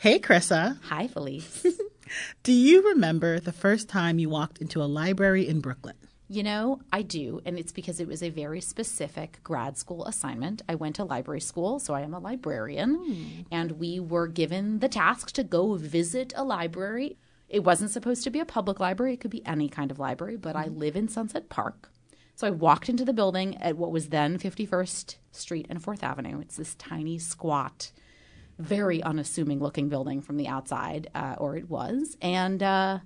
[0.00, 0.78] Hey, Krissa.
[0.84, 1.66] Hi, Felice.
[2.42, 5.96] Do you remember the first time you walked into a library in Brooklyn?
[6.26, 10.62] You know, I do, and it's because it was a very specific grad school assignment.
[10.66, 13.40] I went to library school, so I am a librarian, hmm.
[13.52, 17.18] and we were given the task to go visit a library.
[17.50, 20.38] It wasn't supposed to be a public library, it could be any kind of library,
[20.38, 20.78] but I hmm.
[20.78, 21.90] live in Sunset Park.
[22.36, 26.40] So I walked into the building at what was then 51st Street and 4th Avenue.
[26.40, 27.92] It's this tiny, squat,
[28.60, 32.16] very unassuming looking building from the outside, uh, or it was.
[32.20, 32.98] And uh,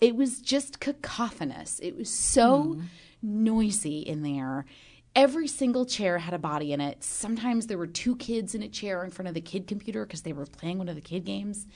[0.00, 1.80] it was just cacophonous.
[1.80, 2.80] It was so
[3.22, 4.66] noisy in there.
[5.16, 7.04] Every single chair had a body in it.
[7.04, 10.22] Sometimes there were two kids in a chair in front of the kid computer because
[10.22, 11.66] they were playing one of the kid games.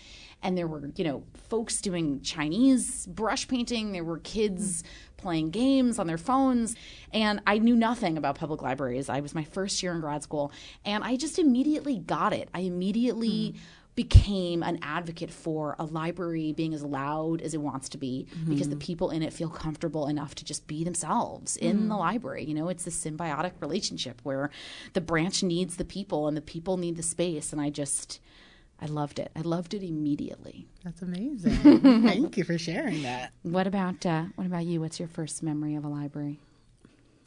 [0.42, 3.92] And there were, you know, folks doing Chinese brush painting.
[3.92, 4.82] There were kids
[5.16, 6.74] playing games on their phones.
[7.12, 9.08] And I knew nothing about public libraries.
[9.08, 10.50] I was my first year in grad school.
[10.84, 12.48] And I just immediately got it.
[12.54, 13.58] I immediately hmm.
[13.98, 18.68] Became an advocate for a library being as loud as it wants to be because
[18.68, 22.44] the people in it feel comfortable enough to just be themselves in the library.
[22.44, 24.50] You know, it's a symbiotic relationship where
[24.92, 27.52] the branch needs the people and the people need the space.
[27.52, 28.20] And I just,
[28.80, 29.32] I loved it.
[29.34, 30.68] I loved it immediately.
[30.84, 31.80] That's amazing.
[32.06, 33.32] Thank you for sharing that.
[33.42, 34.80] What about uh, what about you?
[34.80, 36.38] What's your first memory of a library?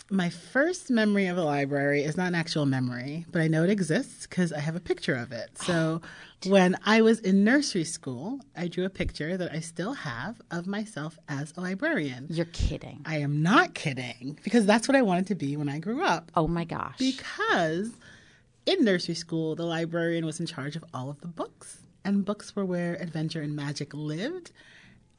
[0.09, 3.69] My first memory of a library is not an actual memory, but I know it
[3.69, 5.58] exists because I have a picture of it.
[5.58, 6.02] So
[6.45, 10.67] when I was in nursery school, I drew a picture that I still have of
[10.67, 12.28] myself as a librarian.
[12.30, 13.02] You're kidding.
[13.06, 16.31] I am not kidding because that's what I wanted to be when I grew up.
[16.36, 16.98] Oh my gosh.
[16.98, 17.92] Because
[18.66, 22.55] in nursery school, the librarian was in charge of all of the books, and books
[22.55, 24.52] were where adventure and magic lived.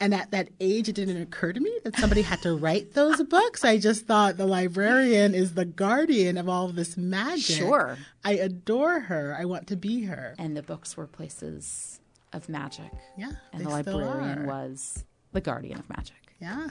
[0.02, 3.22] And at that age, it didn't occur to me that somebody had to write those
[3.22, 3.64] books.
[3.64, 7.56] I just thought the librarian is the guardian of all of this magic.
[7.56, 7.96] Sure.
[8.24, 9.36] I adore her.
[9.38, 10.34] I want to be her.
[10.38, 12.00] and the books were places
[12.32, 12.90] of magic.
[13.16, 13.30] Yeah.
[13.52, 16.16] And the librarian was the guardian of magic.
[16.40, 16.70] Yeah.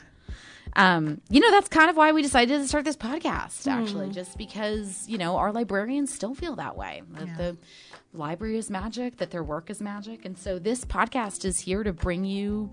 [0.76, 4.38] Um, you know, that's kind of why we decided to start this podcast, actually, just
[4.38, 7.02] because, you know, our librarians still feel that way.
[7.12, 7.38] That Yeah.
[7.38, 7.58] the
[8.13, 10.25] library is magic, that their work is magic.
[10.25, 12.72] And so this podcast is here to bring you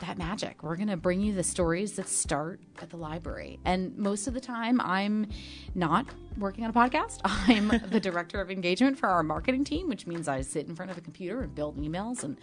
[0.00, 0.62] that magic.
[0.62, 3.60] We're going to bring you the stories that start at the library.
[3.64, 5.28] And most of the time, I'm
[5.74, 6.06] not
[6.38, 7.20] working on a podcast.
[7.24, 10.90] I'm the director of engagement for our marketing team, which means I sit in front
[10.90, 12.36] of a computer and build emails and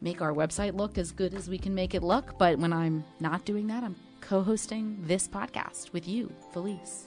[0.00, 2.38] make our website look as good as we can make it look.
[2.38, 7.06] But when I'm not doing that, I'm co hosting this podcast with you, Felice.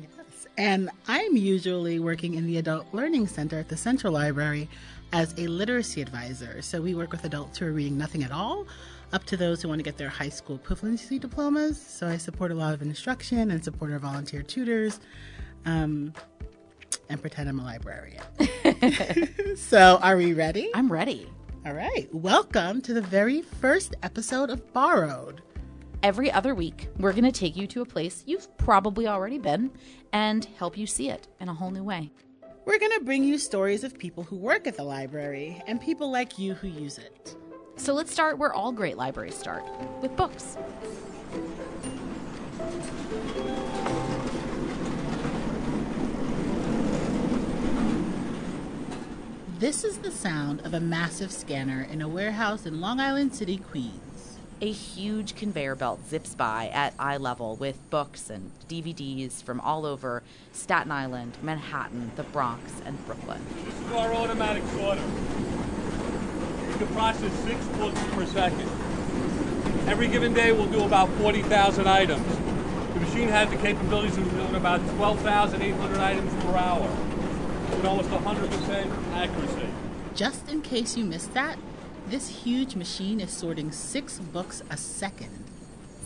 [0.00, 0.46] Yes.
[0.56, 4.68] And I'm usually working in the Adult Learning Center at the Central Library
[5.12, 6.62] as a literacy advisor.
[6.62, 8.66] So we work with adults who are reading nothing at all,
[9.12, 11.80] up to those who want to get their high school equivalency diplomas.
[11.80, 15.00] So I support a lot of instruction and support our volunteer tutors.
[15.64, 16.12] Um,
[17.08, 18.22] and pretend I'm a librarian.
[19.56, 20.70] so, are we ready?
[20.74, 21.28] I'm ready.
[21.66, 22.08] All right.
[22.12, 25.42] Welcome to the very first episode of Borrowed.
[26.02, 29.70] Every other week, we're going to take you to a place you've probably already been
[30.12, 32.10] and help you see it in a whole new way.
[32.64, 36.10] We're going to bring you stories of people who work at the library and people
[36.10, 37.36] like you who use it.
[37.80, 39.64] So let's start where all great libraries start
[40.02, 40.58] with books.
[49.58, 53.56] This is the sound of a massive scanner in a warehouse in Long Island City,
[53.56, 54.36] Queens.
[54.60, 59.86] A huge conveyor belt zips by at eye level with books and DVDs from all
[59.86, 63.42] over Staten Island, Manhattan, the Bronx, and Brooklyn.
[63.64, 65.49] This is our automatic sorter.
[66.80, 68.66] We can process six books per second.
[69.86, 72.26] Every given day, we'll do about 40,000 items.
[72.94, 76.88] The machine has the capabilities of doing about 12,800 items per hour
[77.70, 79.68] with almost 100% accuracy.
[80.14, 81.58] Just in case you missed that,
[82.08, 85.44] this huge machine is sorting six books a second.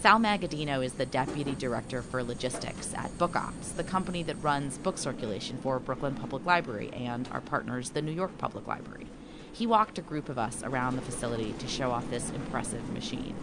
[0.01, 4.99] Sal Magadino is the deputy director for logistics at BookOps, the company that runs book
[4.99, 9.07] circulation for Brooklyn Public Library and our partners, the New York Public Library.
[9.55, 13.37] He walked a group of us around the facility to show off this impressive machine.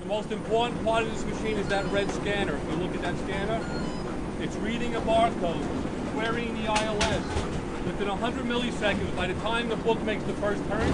[0.00, 2.56] The most important part of this machine is that red scanner.
[2.56, 3.64] If you look at that scanner,
[4.40, 5.64] it's reading a barcode,
[6.14, 7.24] querying the ILS.
[7.86, 10.92] Within 100 milliseconds, by the time the book makes the first turn,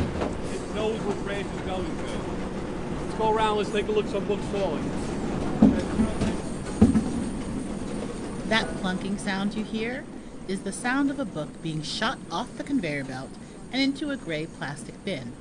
[0.52, 3.06] it knows what branch it's going to.
[3.06, 4.84] Let's go around, let's take a look at some books falling.
[8.50, 10.04] That clunking sound you hear
[10.46, 13.30] is the sound of a book being shot off the conveyor belt
[13.72, 15.32] and into a gray plastic bin.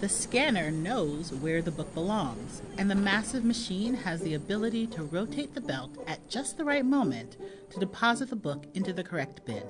[0.00, 5.02] The scanner knows where the book belongs, and the massive machine has the ability to
[5.02, 7.38] rotate the belt at just the right moment
[7.70, 9.64] to deposit the book into the correct bin.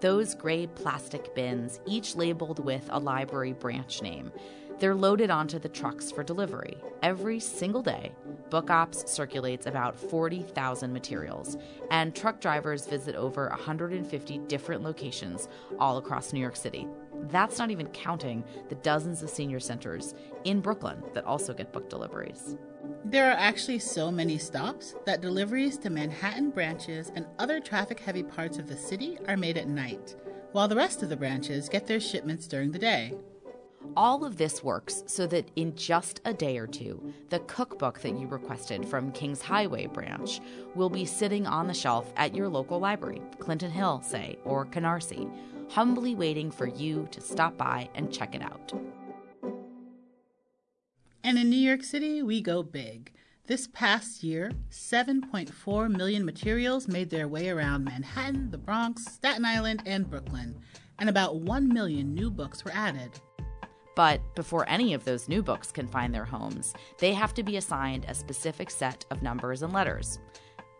[0.00, 4.32] Those gray plastic bins, each labeled with a library branch name,
[4.78, 6.76] they're loaded onto the trucks for delivery.
[7.02, 8.12] Every single day,
[8.50, 11.56] BookOps circulates about 40,000 materials,
[11.90, 15.48] and truck drivers visit over 150 different locations
[15.78, 16.86] all across New York City.
[17.28, 21.88] That's not even counting the dozens of senior centers in Brooklyn that also get book
[21.88, 22.56] deliveries.
[23.04, 28.22] There are actually so many stops that deliveries to Manhattan branches and other traffic heavy
[28.22, 30.16] parts of the city are made at night,
[30.52, 33.14] while the rest of the branches get their shipments during the day.
[33.96, 38.18] All of this works so that in just a day or two, the cookbook that
[38.18, 40.40] you requested from Kings Highway branch
[40.74, 45.30] will be sitting on the shelf at your local library, Clinton Hill, say, or Canarsie,
[45.68, 48.72] humbly waiting for you to stop by and check it out.
[51.22, 53.12] And in New York City, we go big.
[53.46, 59.82] This past year, 7.4 million materials made their way around Manhattan, the Bronx, Staten Island,
[59.86, 60.56] and Brooklyn,
[60.98, 63.20] and about 1 million new books were added.
[63.94, 67.56] But before any of those new books can find their homes, they have to be
[67.56, 70.18] assigned a specific set of numbers and letters.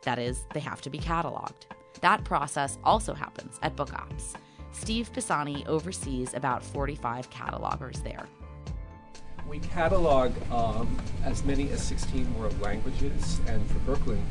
[0.02, 1.66] That is, they have to be cataloged.
[2.00, 4.34] That process also happens at BookOps.
[4.72, 8.26] Steve Pisani oversees about 45 catalogers there.
[9.48, 14.24] We catalog um, as many as 16 world languages, and for Brooklyn,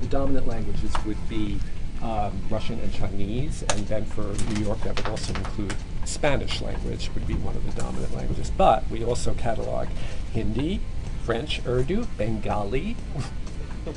[0.00, 1.60] the dominant languages would be
[2.02, 4.22] um, Russian and Chinese, and then for
[4.54, 5.74] New York, that would also include
[6.06, 8.50] Spanish language, would be one of the dominant languages.
[8.56, 9.88] But we also catalog
[10.32, 10.80] Hindi,
[11.24, 12.96] French, Urdu, Bengali,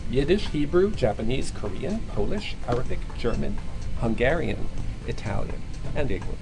[0.10, 3.58] Yiddish, Hebrew, Japanese, Korean, Polish, Arabic, German,
[4.00, 4.68] Hungarian,
[5.08, 5.62] Italian,
[5.96, 6.38] and English.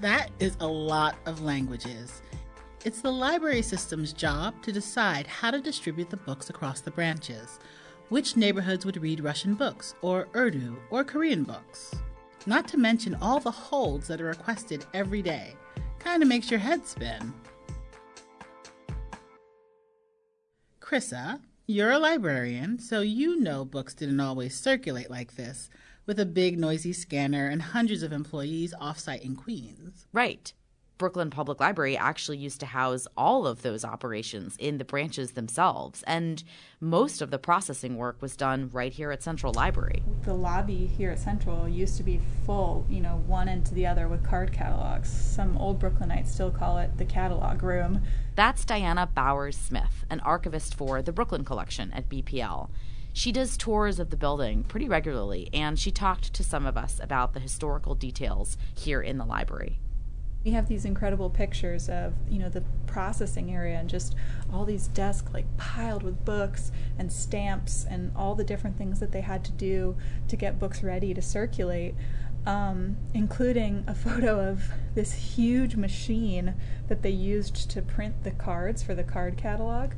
[0.00, 2.22] That is a lot of languages.
[2.84, 7.58] It's the library system's job to decide how to distribute the books across the branches.
[8.08, 11.94] Which neighborhoods would read Russian books, or Urdu, or Korean books?
[12.48, 15.54] Not to mention all the holds that are requested every day.
[16.02, 17.34] Kinda makes your head spin.
[20.80, 25.68] Krissa, you're a librarian, so you know books didn't always circulate like this,
[26.06, 30.06] with a big noisy scanner and hundreds of employees offsite in Queens.
[30.14, 30.50] Right.
[30.98, 36.02] Brooklyn Public Library actually used to house all of those operations in the branches themselves,
[36.08, 36.42] and
[36.80, 40.02] most of the processing work was done right here at Central Library.
[40.24, 43.86] The lobby here at Central used to be full, you know, one end to the
[43.86, 45.08] other with card catalogs.
[45.08, 48.02] Some old Brooklynites still call it the catalog room.
[48.34, 52.70] That's Diana Bowers Smith, an archivist for the Brooklyn Collection at BPL.
[53.12, 56.98] She does tours of the building pretty regularly, and she talked to some of us
[57.00, 59.78] about the historical details here in the library
[60.48, 64.14] we have these incredible pictures of you know the processing area and just
[64.50, 69.12] all these desks like piled with books and stamps and all the different things that
[69.12, 69.94] they had to do
[70.26, 71.94] to get books ready to circulate
[72.46, 76.54] um, including a photo of this huge machine
[76.88, 79.92] that they used to print the cards for the card catalog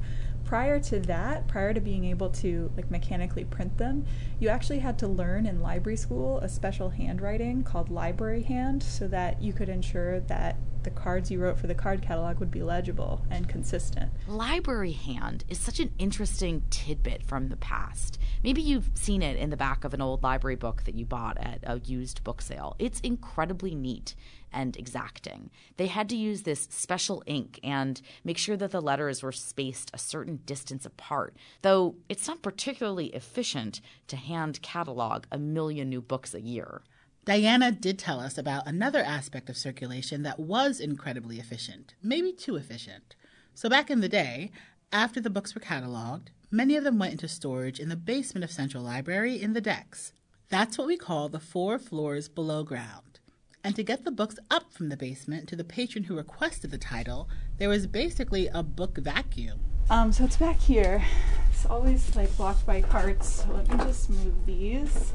[0.50, 4.04] prior to that, prior to being able to like mechanically print them,
[4.40, 9.06] you actually had to learn in library school a special handwriting called library hand so
[9.06, 12.62] that you could ensure that the cards you wrote for the card catalog would be
[12.62, 14.10] legible and consistent.
[14.26, 18.18] Library hand is such an interesting tidbit from the past.
[18.42, 21.36] Maybe you've seen it in the back of an old library book that you bought
[21.38, 22.74] at a used book sale.
[22.78, 24.14] It's incredibly neat
[24.52, 25.50] and exacting.
[25.76, 29.90] They had to use this special ink and make sure that the letters were spaced
[29.92, 36.00] a certain distance apart, though it's not particularly efficient to hand catalog a million new
[36.00, 36.82] books a year.
[37.26, 42.56] Diana did tell us about another aspect of circulation that was incredibly efficient, maybe too
[42.56, 43.14] efficient.
[43.54, 44.50] So, back in the day,
[44.90, 48.50] after the books were cataloged, many of them went into storage in the basement of
[48.50, 50.14] Central Library in the decks.
[50.48, 53.20] That's what we call the four floors below ground.
[53.62, 56.78] And to get the books up from the basement to the patron who requested the
[56.78, 59.60] title, there was basically a book vacuum.
[59.90, 61.04] Um, so it's back here.
[61.52, 63.42] It's always like blocked by carts.
[63.42, 65.12] So let me just move these.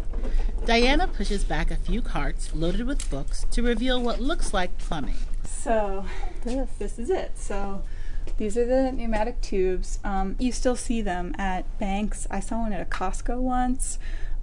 [0.65, 5.15] Diana pushes back a few carts loaded with books to reveal what looks like plumbing.
[5.45, 6.05] So
[6.43, 7.37] this, this is it.
[7.37, 7.83] So
[8.37, 9.99] these are the pneumatic tubes.
[10.03, 12.27] Um, you still see them at banks.
[12.29, 13.97] I saw one at a Costco once.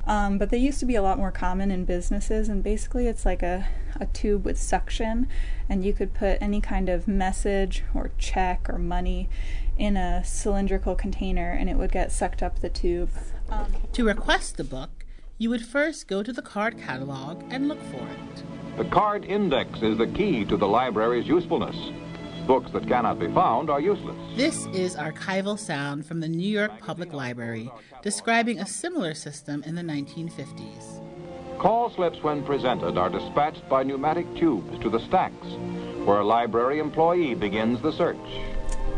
[0.05, 3.25] Um, but they used to be a lot more common in businesses, and basically it's
[3.25, 3.69] like a,
[4.01, 5.29] a tube with suction,
[5.69, 9.29] and you could put any kind of message or check or money
[9.77, 13.11] in a cylindrical container, and it would get sucked up the tube.
[13.49, 15.05] Um, to request the book,
[15.39, 18.77] you would first go to the card catalog and look for it.
[18.77, 21.77] The card index is the key to the library's usefulness.
[22.47, 24.17] Books that cannot be found are useless.
[24.37, 27.71] This is archival sound from the New York Public Library
[28.03, 31.01] describing a similar system in the 1950s.
[31.59, 35.47] Call slips, when presented, are dispatched by pneumatic tubes to the stacks,
[36.05, 38.17] where a library employee begins the search.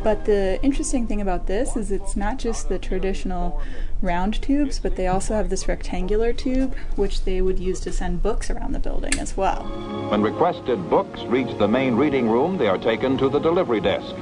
[0.05, 3.63] But the interesting thing about this is it's not just the traditional
[4.03, 8.23] round tubes, but they also have this rectangular tube, which they would use to send
[8.23, 9.65] books around the building as well.
[10.11, 14.15] When requested books reach the main reading room, they are taken to the delivery desk.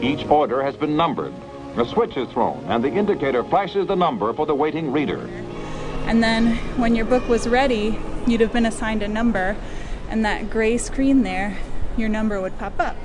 [0.00, 1.34] Each order has been numbered.
[1.76, 5.28] A switch is thrown, and the indicator flashes the number for the waiting reader.
[6.06, 9.56] And then when your book was ready, you'd have been assigned a number,
[10.08, 11.58] and that gray screen there,
[11.98, 12.96] your number would pop up.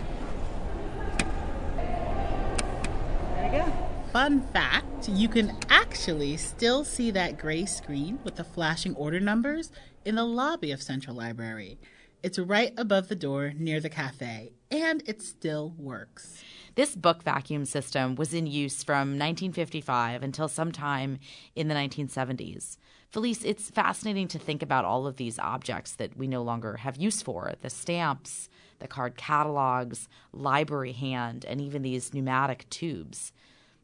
[4.13, 9.72] Fun fact you can actually still see that gray screen with the flashing order numbers
[10.05, 11.79] in the lobby of Central Library.
[12.22, 16.43] It's right above the door near the cafe, and it still works.
[16.75, 21.17] This book vacuum system was in use from 1955 until sometime
[21.55, 22.77] in the 1970s.
[23.10, 26.98] Felice, it's fascinating to think about all of these objects that we no longer have
[26.98, 33.32] use for the stamps, the card catalogs, library hand, and even these pneumatic tubes.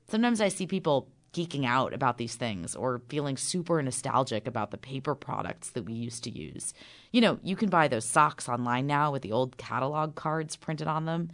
[0.09, 4.77] Sometimes I see people geeking out about these things or feeling super nostalgic about the
[4.77, 6.73] paper products that we used to use.
[7.11, 10.87] You know, you can buy those socks online now with the old catalog cards printed
[10.87, 11.29] on them.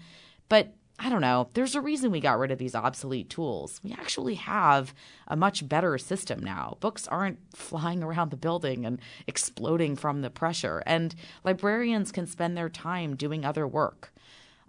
[0.50, 3.82] But I don't know, there's a reason we got rid of these obsolete tools.
[3.84, 4.94] We actually have
[5.28, 6.78] a much better system now.
[6.80, 12.58] Books aren't flying around the building and exploding from the pressure, and librarians can spend
[12.58, 14.14] their time doing other work.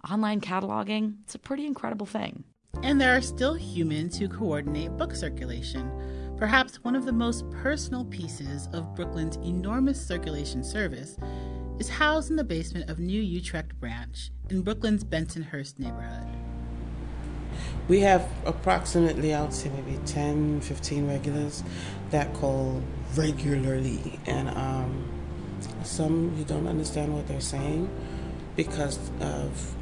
[0.09, 2.43] Online cataloging, it's a pretty incredible thing.
[2.83, 5.91] And there are still humans who coordinate book circulation.
[6.37, 11.17] Perhaps one of the most personal pieces of Brooklyn's enormous circulation service
[11.79, 16.27] is housed in the basement of New Utrecht Branch in Brooklyn's Bensonhurst neighborhood.
[17.87, 21.63] We have approximately, I would say maybe 10, 15 regulars
[22.11, 22.81] that call
[23.15, 24.19] regularly.
[24.27, 25.03] And um,
[25.83, 27.89] some you don't understand what they're saying
[28.55, 29.75] because of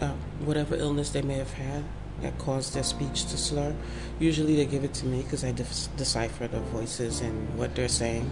[0.00, 0.12] uh,
[0.44, 1.84] whatever illness they may have had
[2.22, 3.74] that caused their speech to slur.
[4.18, 5.64] Usually they give it to me because I de-
[5.96, 8.30] decipher the voices and what they're saying.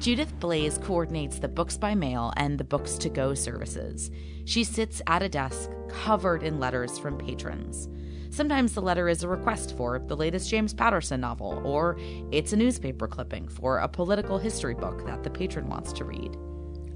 [0.00, 4.10] Judith Blaze coordinates the Books by Mail and the Books to Go services.
[4.44, 7.88] She sits at a desk covered in letters from patrons.
[8.30, 11.98] Sometimes the letter is a request for the latest James Patterson novel, or
[12.32, 16.36] it's a newspaper clipping for a political history book that the patron wants to read.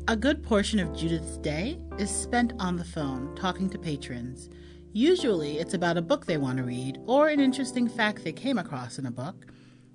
[0.08, 4.48] A good portion of Judith's day is spent on the phone talking to patrons.
[4.96, 8.56] Usually it's about a book they want to read or an interesting fact they came
[8.56, 9.44] across in a book,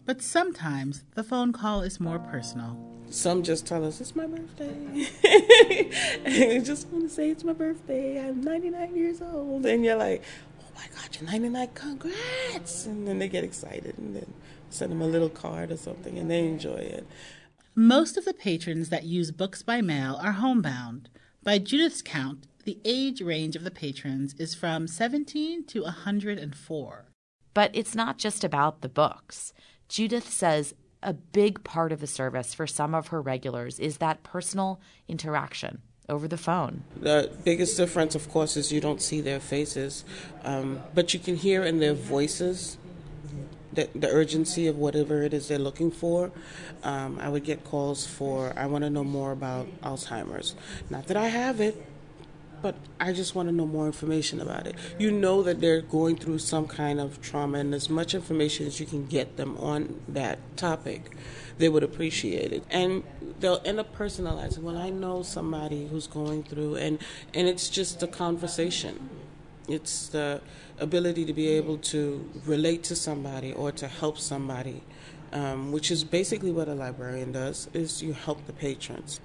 [0.05, 2.77] but sometimes the phone call is more personal.
[3.10, 5.10] Some just tell us it's my birthday.
[6.55, 8.24] I just want to say it's my birthday.
[8.24, 10.22] I'm 99 years old, and you're like,
[10.60, 11.70] "Oh my God, you're 99!
[11.74, 14.31] Congrats!" And then they get excited, and then
[14.70, 17.08] send them a little card or something, and they enjoy it.
[17.74, 21.10] Most of the patrons that use books by mail are homebound.
[21.43, 27.06] By Judith's count, the age range of the patrons is from 17 to 104.
[27.53, 29.53] But it's not just about the books.
[29.89, 34.24] Judith says a big part of the service for some of her regulars is that
[34.24, 36.84] personal interaction over the phone.
[37.00, 40.03] The biggest difference, of course, is you don't see their faces,
[40.44, 42.77] um, but you can hear in their voices
[43.74, 46.32] the, the urgency of whatever it is they're looking for.
[46.84, 50.56] Um, I would get calls for, I want to know more about Alzheimer's.
[50.89, 51.82] Not that I have it,
[52.62, 54.75] but I just want to know more information about it.
[55.00, 58.80] You know that they're going through some kind of trauma, and as much information as
[58.80, 61.15] you can get them on that topic,
[61.58, 62.63] they would appreciate it.
[62.70, 63.03] And
[63.39, 64.60] they'll end up personalizing.
[64.60, 67.00] Well, I know somebody who's going through, and
[67.34, 69.10] and it's just a conversation.
[69.68, 70.41] It's the
[70.80, 74.84] ability to be able to relate to somebody or to help somebody,
[75.32, 77.70] um, which is basically what a librarian does.
[77.74, 79.20] Is you help the patrons.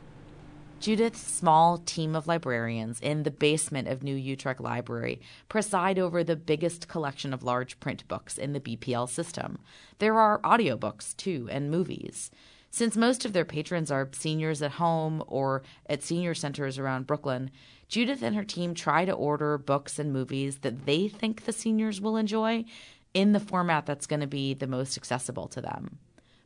[0.86, 6.36] Judith's small team of librarians in the basement of New Utrecht Library preside over the
[6.36, 9.58] biggest collection of large print books in the BPL system.
[9.98, 12.30] There are audiobooks, too, and movies.
[12.70, 17.50] Since most of their patrons are seniors at home or at senior centers around Brooklyn,
[17.88, 22.00] Judith and her team try to order books and movies that they think the seniors
[22.00, 22.64] will enjoy
[23.12, 25.98] in the format that's going to be the most accessible to them.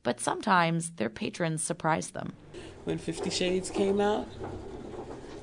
[0.02, 2.32] But sometimes their patrons surprise them
[2.84, 4.26] when Fifty Shades came out.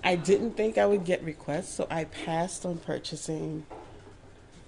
[0.04, 3.66] I didn't think I would get requests, so I passed on purchasing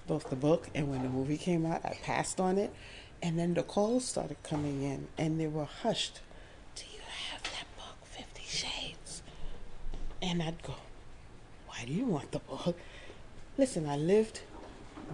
[0.06, 2.72] both the book and when the movie came out, I passed on it.
[3.22, 6.20] And then the calls started coming in and they were hushed.
[6.74, 9.22] Do you have that book, Fifty Shades?
[10.22, 10.74] And I'd go,
[11.68, 12.76] Why do you want the book?
[13.58, 14.40] Listen, I lived,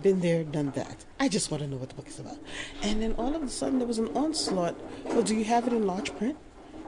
[0.02, 1.04] been there, done that.
[1.18, 2.38] I just want to know what the book is about.
[2.82, 4.76] And then all of a sudden there was an onslaught.
[5.04, 6.36] Well, do you have it in large print?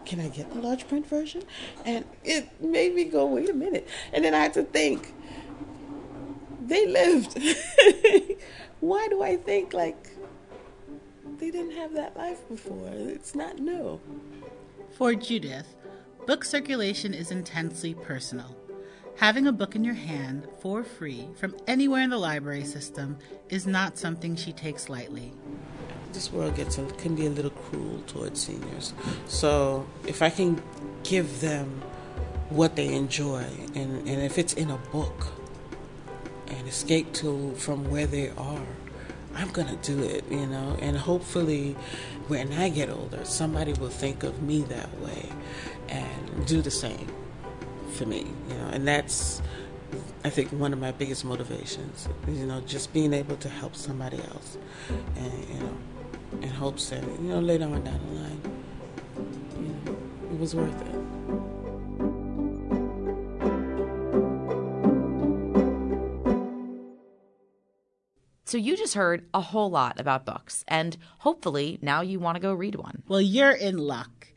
[0.09, 1.43] can I get the large print version?
[1.85, 3.87] And it made me go, wait a minute.
[4.13, 5.13] And then I had to think,
[6.63, 7.39] they lived.
[8.81, 10.11] Why do I think like
[11.39, 12.89] they didn't have that life before?
[12.91, 14.01] It's not new.
[14.93, 15.77] For Judith,
[16.27, 18.57] book circulation is intensely personal.
[19.19, 23.67] Having a book in your hand for free from anywhere in the library system is
[23.67, 25.33] not something she takes lightly.
[26.13, 28.95] This world gets a, can be a little cruel towards seniors.
[29.27, 30.63] So if I can
[31.03, 31.83] give them
[32.49, 33.43] what they enjoy,
[33.75, 35.27] and, and if it's in a book,
[36.47, 38.67] and escape to from where they are,
[39.35, 41.73] I'm gonna do it, you know, and hopefully
[42.29, 45.29] when I get older, somebody will think of me that way
[45.89, 47.09] and do the same
[47.99, 49.43] for me, you know, and that's
[50.25, 54.19] I think one of my biggest motivations, you know, just being able to help somebody
[54.19, 54.57] else,
[55.17, 55.77] and you know,
[56.43, 58.41] in hopes that you know later on down the line,
[59.57, 59.97] you know,
[60.31, 60.95] it was worth it.
[68.45, 72.41] So you just heard a whole lot about books, and hopefully now you want to
[72.41, 73.03] go read one.
[73.09, 74.29] Well, you're in luck.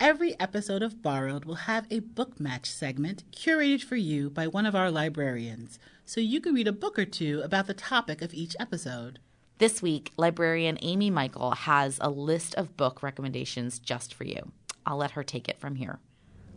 [0.00, 4.64] Every episode of Borrowed will have a book match segment curated for you by one
[4.64, 8.32] of our librarians, so you can read a book or two about the topic of
[8.32, 9.18] each episode.
[9.58, 14.52] This week, librarian Amy Michael has a list of book recommendations just for you.
[14.86, 15.98] I'll let her take it from here.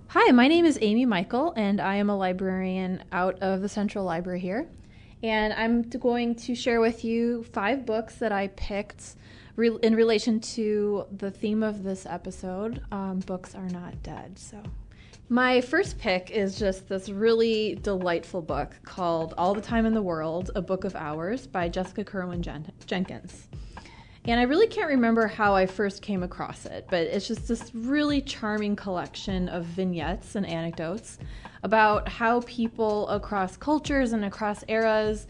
[0.08, 4.06] Hi, my name is Amy Michael, and I am a librarian out of the Central
[4.06, 4.70] Library here.
[5.22, 9.16] And I'm going to share with you five books that I picked
[9.56, 14.38] re- in relation to the theme of this episode um, Books Are Not Dead.
[14.38, 14.62] So,
[15.30, 20.02] my first pick is just this really delightful book called All the Time in the
[20.02, 23.48] World A Book of Hours by Jessica Kerwin Jen- Jenkins.
[24.26, 27.76] And I really can't remember how I first came across it, but it's just this
[27.76, 31.18] really charming collection of vignettes and anecdotes
[31.64, 35.28] about how people across cultures and across eras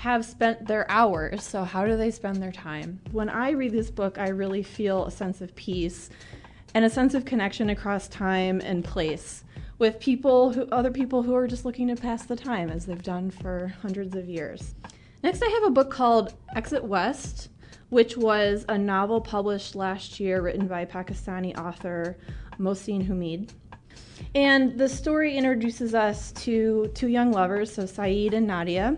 [0.00, 1.42] have spent their hours.
[1.42, 3.00] So, how do they spend their time?
[3.12, 6.10] When I read this book, I really feel a sense of peace
[6.74, 9.44] and a sense of connection across time and place
[9.78, 13.02] with people who other people who are just looking to pass the time as they've
[13.02, 14.74] done for hundreds of years.
[15.22, 17.48] Next, I have a book called Exit West
[17.90, 22.16] which was a novel published last year written by Pakistani author
[22.58, 23.52] Mohsin Hamid.
[24.34, 28.96] And the story introduces us to two young lovers, so Saeed and Nadia.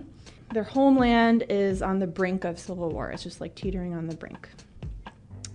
[0.53, 4.15] Their homeland is on the brink of civil war, it's just like teetering on the
[4.15, 4.49] brink.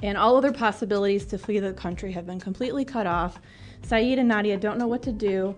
[0.01, 3.39] And all other possibilities to flee the country have been completely cut off.
[3.83, 5.55] Saeed and Nadia don't know what to do,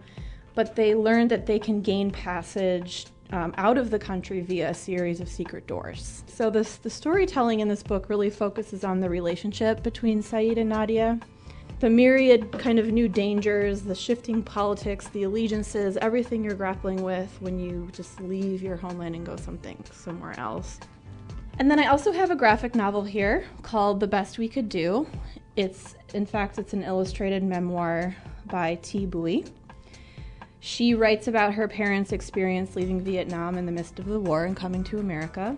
[0.56, 4.73] but they learn that they can gain passage um, out of the country via a
[4.73, 6.23] series of secret doors.
[6.28, 10.69] So this the storytelling in this book really focuses on the relationship between Saeed and
[10.69, 11.19] Nadia,
[11.80, 17.36] the myriad kind of new dangers, the shifting politics, the allegiances, everything you're grappling with
[17.39, 20.80] when you just leave your homeland and go something somewhere else.
[21.58, 25.08] And then I also have a graphic novel here called The Best We Could Do.
[25.56, 28.15] It's in fact it's an illustrated memoir
[28.46, 29.46] by Thi Bui.
[30.62, 34.56] She writes about her parents' experience leaving Vietnam in the midst of the war and
[34.56, 35.56] coming to America,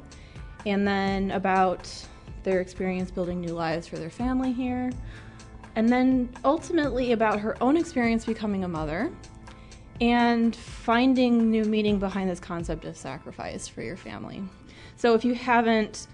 [0.68, 1.92] and then about
[2.44, 4.92] their experience building new lives for their family here,
[5.76, 9.12] and then ultimately about her own experience becoming a mother
[10.00, 14.44] and finding new meaning behind this concept of sacrifice for your family.
[14.96, 16.08] So if you haven't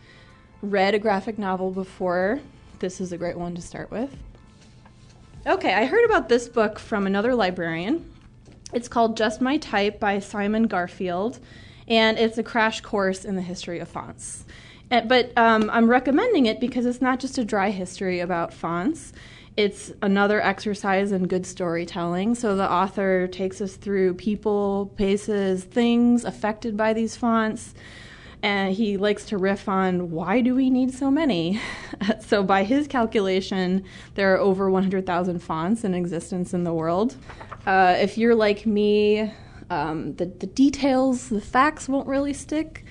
[0.61, 2.39] read a graphic novel before,
[2.79, 4.15] this is a great one to start with.
[5.45, 8.11] Okay, I heard about this book from another librarian
[8.73, 11.39] it's called Just My Type by Simon Garfield,
[11.87, 14.43] and it's a crash course in the history of fonts.
[14.89, 19.13] And, but um, I'm recommending it because it's not just a dry history about fonts.
[19.57, 22.35] It's another exercise in good storytelling.
[22.35, 27.73] So the author takes us through people, places, things affected by these fonts
[28.43, 31.59] and he likes to riff on why do we need so many?
[32.19, 33.83] so by his calculation,
[34.15, 37.15] there are over 100,000 fonts in existence in the world.
[37.65, 39.33] Uh, if you're like me,
[39.69, 42.85] um, the, the details, the facts won't really stick,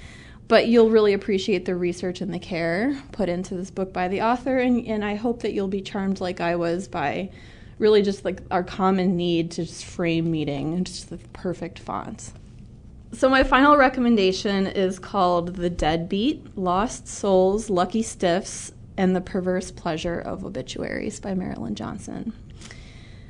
[0.48, 4.22] but you'll really appreciate the research and the care put into this book by the
[4.22, 7.30] author, and, and I hope that you'll be charmed like I was by
[7.78, 12.32] really just like our common need to just frame meeting and just the perfect fonts.
[13.12, 19.70] So, my final recommendation is called The Deadbeat Lost Souls, Lucky Stiffs, and the Perverse
[19.70, 22.32] Pleasure of Obituaries by Marilyn Johnson.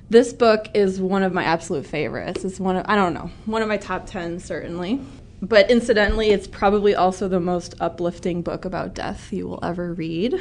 [0.09, 2.44] This book is one of my absolute favorites.
[2.44, 5.00] It's one of, I don't know, one of my top 10 certainly.
[5.42, 10.40] But incidentally, it's probably also the most uplifting book about death you will ever read.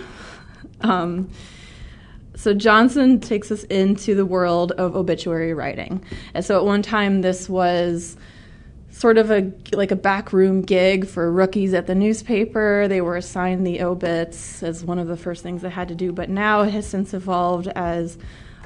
[0.82, 1.30] Um,
[2.38, 6.04] So Johnson takes us into the world of obituary writing.
[6.34, 8.18] And so at one time, this was
[8.92, 12.88] sort of a like a backroom gig for rookies at the newspaper.
[12.88, 16.12] They were assigned the obits as one of the first things they had to do.
[16.12, 18.18] But now it has since evolved as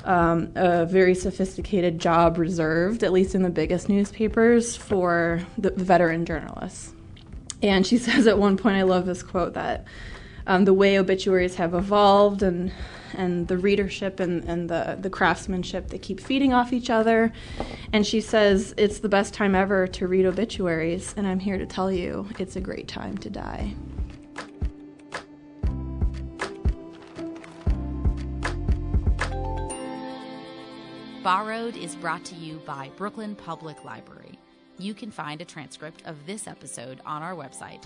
[0.05, 6.25] um, a very sophisticated job reserved, at least in the biggest newspapers, for the veteran
[6.25, 6.93] journalists.
[7.61, 9.85] And she says at one point, I love this quote that
[10.47, 12.71] um, the way obituaries have evolved and
[13.13, 17.31] and the readership and, and the, the craftsmanship they keep feeding off each other.
[17.91, 21.65] And she says it's the best time ever to read obituaries, and I'm here to
[21.65, 23.73] tell you it's a great time to die.
[31.23, 34.39] Borrowed is brought to you by Brooklyn Public Library.
[34.77, 37.83] You can find a transcript of this episode on our website,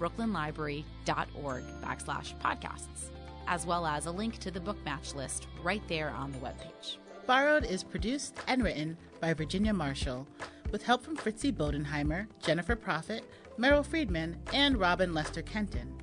[0.00, 3.10] brooklynlibrary.org backslash podcasts,
[3.46, 6.96] as well as a link to the book match list right there on the webpage.
[7.24, 10.26] Borrowed is produced and written by Virginia Marshall,
[10.72, 13.22] with help from Fritzi Bodenheimer, Jennifer Prophet,
[13.60, 15.94] Meryl Friedman, and Robin Lester Kenton.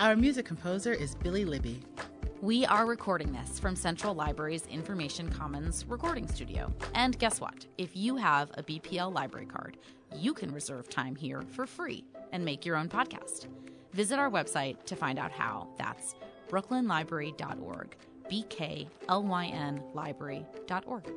[0.00, 1.82] Our music composer is Billy Libby.
[2.42, 6.72] We are recording this from Central Library's Information Commons recording studio.
[6.94, 7.66] And guess what?
[7.78, 9.78] If you have a BPL library card,
[10.14, 13.46] you can reserve time here for free and make your own podcast.
[13.94, 15.68] Visit our website to find out how.
[15.78, 16.14] That's
[16.48, 17.96] brooklynlibrary.org,
[18.28, 21.10] B K L Y N library.org.